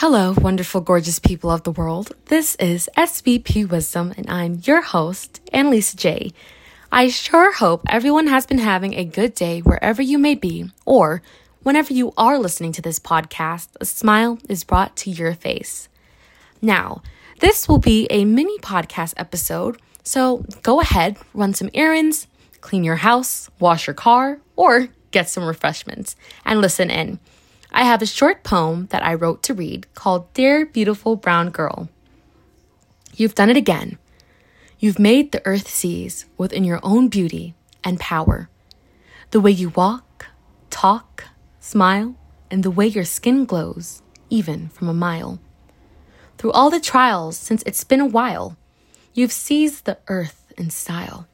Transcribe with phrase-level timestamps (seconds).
[0.00, 2.12] Hello, wonderful, gorgeous people of the world.
[2.24, 6.32] This is SBP Wisdom, and I'm your host, Annalisa J.
[6.90, 11.20] I sure hope everyone has been having a good day wherever you may be, or
[11.64, 15.90] whenever you are listening to this podcast, a smile is brought to your face.
[16.62, 17.02] Now,
[17.40, 22.26] this will be a mini podcast episode, so go ahead, run some errands,
[22.62, 27.18] clean your house, wash your car, or get some refreshments, and listen in.
[27.72, 31.88] I have a short poem that I wrote to read called Dear Beautiful Brown Girl.
[33.14, 33.98] You've done it again.
[34.78, 37.54] You've made the earth seize within your own beauty
[37.84, 38.48] and power.
[39.30, 40.26] The way you walk,
[40.68, 41.24] talk,
[41.60, 42.16] smile,
[42.50, 45.38] and the way your skin glows, even from a mile.
[46.38, 48.56] Through all the trials since it's been a while,
[49.14, 51.28] you've seized the earth in style.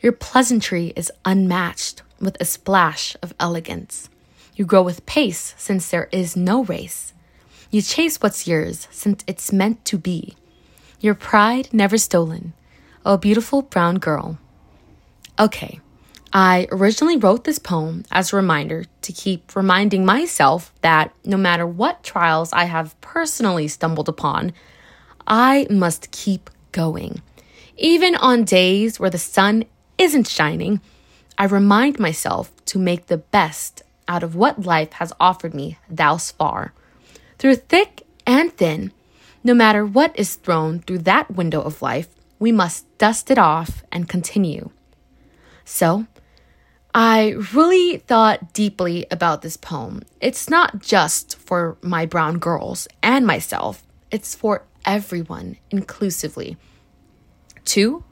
[0.00, 4.08] Your pleasantry is unmatched with a splash of elegance.
[4.60, 7.14] You grow with pace since there is no race.
[7.70, 10.36] You chase what's yours since it's meant to be.
[11.00, 12.52] Your pride never stolen.
[13.06, 14.38] Oh, beautiful brown girl.
[15.38, 15.80] Okay,
[16.30, 21.66] I originally wrote this poem as a reminder to keep reminding myself that no matter
[21.66, 24.52] what trials I have personally stumbled upon,
[25.26, 27.22] I must keep going.
[27.78, 29.64] Even on days where the sun
[29.96, 30.82] isn't shining,
[31.38, 36.32] I remind myself to make the best out of what life has offered me thus
[36.32, 36.74] far.
[37.38, 38.92] Through thick and thin,
[39.44, 42.08] no matter what is thrown through that window of life,
[42.40, 44.70] we must dust it off and continue.
[45.64, 46.06] So,
[46.92, 50.02] I really thought deeply about this poem.
[50.20, 56.56] It's not just for my brown girls and myself, it's for everyone inclusively.
[57.66, 58.02] To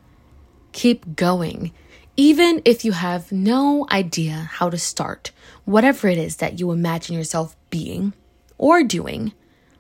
[0.70, 1.72] keep going
[2.18, 5.30] even if you have no idea how to start,
[5.64, 8.12] whatever it is that you imagine yourself being
[8.58, 9.32] or doing,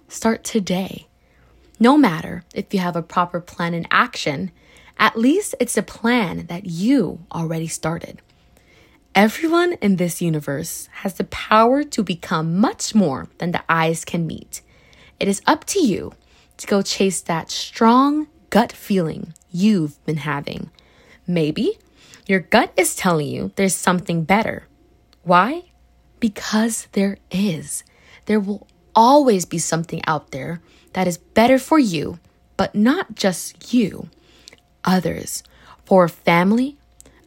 [0.06, 1.08] start today.
[1.80, 4.52] No matter if you have a proper plan in action,
[5.00, 8.22] at least it's a plan that you already started.
[9.16, 14.28] Everyone in this universe has the power to become much more than the eyes can
[14.28, 14.62] meet.
[15.18, 16.12] It is up to you
[16.58, 20.70] to go chase that strong gut feeling you've been having.
[21.26, 21.78] Maybe
[22.28, 24.68] your gut is telling you there's something better.
[25.22, 25.64] Why?
[26.20, 27.84] Because there is.
[28.26, 30.60] There will always be something out there
[30.92, 32.18] that is better for you,
[32.58, 34.10] but not just you,
[34.84, 35.42] others,
[35.86, 36.76] for a family,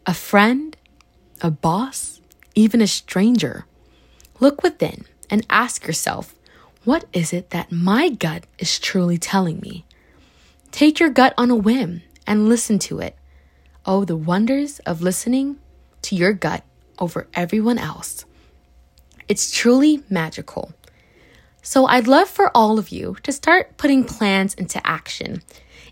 [0.05, 0.77] a friend,
[1.41, 2.21] a boss,
[2.53, 3.65] even a stranger.
[4.39, 6.35] Look within and ask yourself,
[6.83, 9.83] what is it that my gut is truly telling me?
[10.71, 13.15] Take your gut on a whim and listen to it.
[13.83, 15.57] Oh, the wonders of listening
[16.03, 16.63] to your gut
[16.99, 18.25] over everyone else.
[19.27, 20.73] It's truly magical.
[21.63, 25.41] So, I'd love for all of you to start putting plans into action,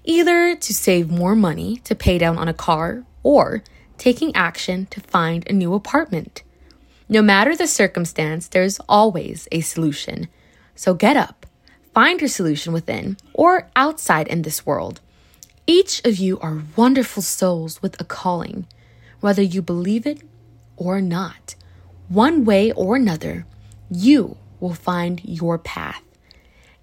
[0.03, 3.63] either to save more money to pay down on a car or
[3.97, 6.43] taking action to find a new apartment.
[7.07, 10.27] No matter the circumstance, there's always a solution.
[10.75, 11.47] So, get up,
[11.91, 15.01] find your solution within or outside in this world
[15.69, 18.65] each of you are wonderful souls with a calling,
[19.19, 20.19] whether you believe it
[20.75, 21.53] or not.
[22.07, 23.45] One way or another,
[23.91, 26.01] you will find your path.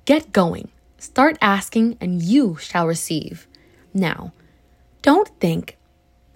[0.05, 3.49] Get going, start asking, and you shall receive.
[3.93, 4.33] Now,
[5.03, 5.77] don't think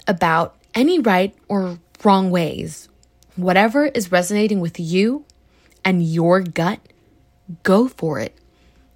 [0.09, 2.89] about any right or wrong ways.
[3.37, 5.25] Whatever is resonating with you
[5.85, 6.81] and your gut,
[7.63, 8.37] go for it.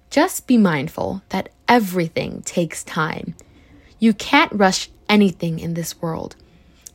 [0.09, 3.33] Just be mindful that everything takes time.
[4.05, 6.35] You can't rush anything in this world.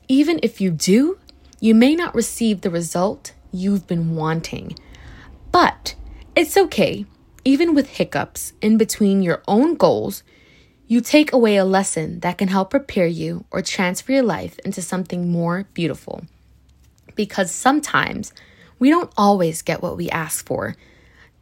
[0.07, 1.19] Even if you do,
[1.59, 4.79] you may not receive the result you've been wanting.
[5.51, 5.97] But
[6.37, 7.07] it's okay,
[7.45, 10.23] even with hiccups in between your own goals,
[10.87, 14.81] you take away a lesson that can help prepare you or transfer your life into
[14.81, 16.23] something more beautiful.
[17.17, 18.33] Because sometimes
[18.79, 20.77] we don't always get what we ask for,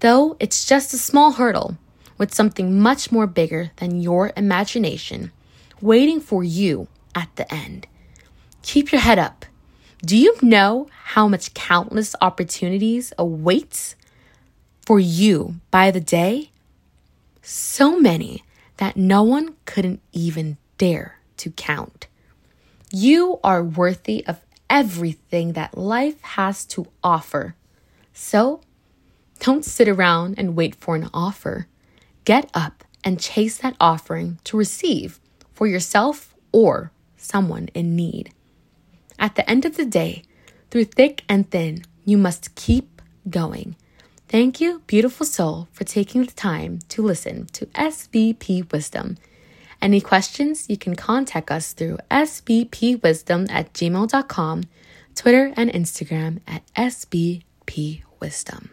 [0.00, 1.76] though it's just a small hurdle
[2.16, 5.30] with something much more bigger than your imagination
[5.80, 7.86] waiting for you at the end.
[8.62, 9.44] Keep your head up.
[10.04, 13.96] Do you know how much countless opportunities awaits
[14.86, 16.50] for you by the day?
[17.42, 18.44] So many
[18.76, 22.06] that no one couldn't even dare to count.
[22.92, 24.40] You are worthy of
[24.70, 27.54] everything that life has to offer.
[28.12, 28.60] So,
[29.40, 31.66] don't sit around and wait for an offer.
[32.24, 35.20] Get up and chase that offering to receive
[35.58, 38.30] for yourself or someone in need.
[39.18, 40.22] At the end of the day,
[40.70, 43.74] through thick and thin, you must keep going.
[44.28, 49.16] Thank you, beautiful soul, for taking the time to listen to SBP Wisdom.
[49.82, 54.62] Any questions, you can contact us through sbpwisdom at gmail.com,
[55.16, 58.68] Twitter, and Instagram at sbpwisdom.